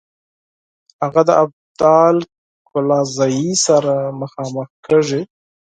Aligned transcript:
هغه 1.03 1.21
د 1.29 1.31
ابدال 1.43 2.15
کلزايي 2.69 3.51
سره 3.65 3.93
مخامخ 4.21 4.67
کیږي. 4.85 5.21